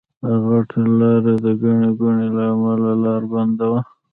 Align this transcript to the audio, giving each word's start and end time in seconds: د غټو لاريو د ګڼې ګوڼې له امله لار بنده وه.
د 0.25 0.27
غټو 0.47 0.79
لاريو 0.99 1.37
د 1.45 1.47
ګڼې 1.61 1.89
ګوڼې 1.99 2.27
له 2.37 2.43
امله 2.53 2.91
لار 3.03 3.21
بنده 3.33 3.65
وه. 3.71 3.81